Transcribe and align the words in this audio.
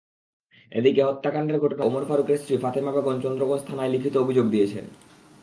এদিকে 0.71 1.01
হত্যাকাণ্ডের 1.03 1.57
ঘটনায় 1.59 1.87
ওমর 1.87 2.03
ফারুকের 2.05 2.37
স্ত্রী 2.37 2.55
ফাতেমা 2.57 2.91
বেগম 2.91 3.17
চন্দ্রগঞ্জ 3.21 3.63
থানায় 3.67 3.91
লিখিত 3.93 4.15
অভিযোগ 4.17 4.45
দিয়েছেন। 4.49 4.85